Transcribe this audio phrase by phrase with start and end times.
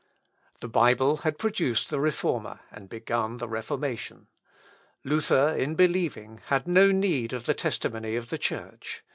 [0.61, 4.29] The Bible had produced the Reformer and begun the Reformation.
[5.03, 9.03] Luther, in believing, had no need of the testimony of the Church.